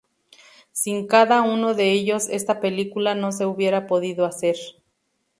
[0.71, 4.55] Sin cada uno de ellos, esta película no se hubiera podido hacer.